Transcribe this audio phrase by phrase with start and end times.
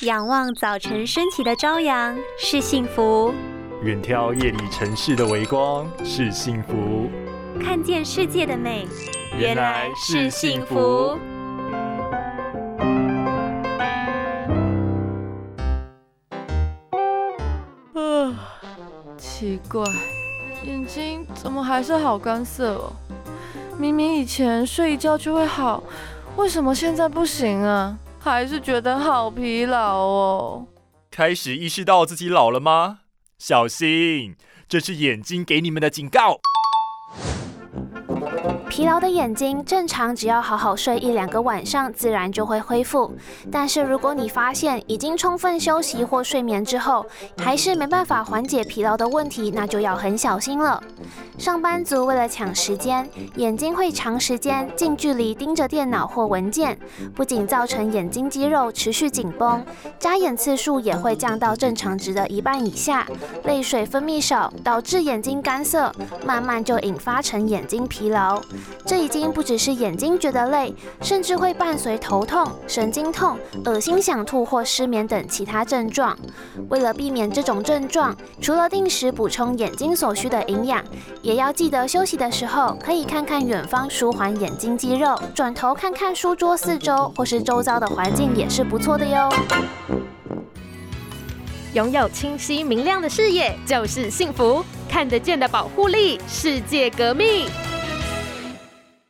[0.00, 3.32] 仰望早晨升起的朝阳是幸福，
[3.82, 7.08] 远眺夜里城市的微光是幸福，
[7.62, 8.88] 看见世界的美
[9.38, 11.16] 原来是幸福。
[17.94, 18.34] 啊，
[19.16, 19.84] 奇怪，
[20.64, 22.92] 眼睛怎么还是好干涩哦？
[23.78, 25.84] 明明以前睡一觉就会好，
[26.36, 27.96] 为什么现在不行啊？
[28.24, 30.66] 还是觉得好疲劳哦。
[31.10, 33.00] 开始意识到自己老了吗？
[33.38, 34.34] 小心，
[34.66, 36.40] 这是眼睛给你们的警告。
[38.68, 43.12] 疲劳的眼睛正常，只要好好睡一两个晚上，自然就会恢复。
[43.50, 47.06] 但是如果你发现已经充分休息或睡眠之后，
[47.38, 50.82] 还是没办法缓解疲劳的问题，那就要很小心了。
[51.38, 56.76] 上班族为了抢时间，眼睛会长时间近距离盯着电脑或文件，
[57.14, 59.64] 不仅造成眼睛肌肉持续紧绷，
[59.98, 63.06] 眨眼次数也会降到正常值的一半以下，
[63.44, 65.92] 泪水分泌少，导致眼睛干涩，
[66.26, 68.42] 慢慢就引发成眼睛疲劳。
[68.84, 76.16] 这已经不只是眼睛觉得累，甚至会伴随头痛、神经痛、恶心、想吐或失眠等其他症状。
[76.68, 80.82] 为了避免这种症状，除了定时补充眼睛所需的营养，
[81.22, 89.28] 也要记得休息的时候可以看看远方，舒缓眼睛肌肉；转头看看书桌四周或是周遭的环境，也是不错的哟。
[91.74, 97.46] 拥有清晰明亮的视野就是幸福，看得见的保护力，世界革命。